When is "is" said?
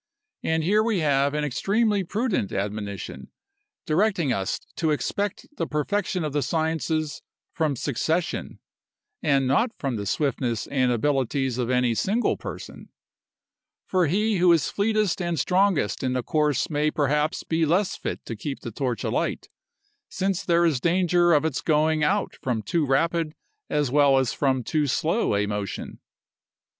14.51-14.71, 20.65-20.79